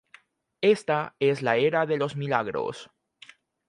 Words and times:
Ésta 0.61 1.15
es 1.19 1.43
la 1.43 1.57
Era 1.57 1.85
de 1.85 1.97
los 1.97 2.15
Milagros". 2.15 2.89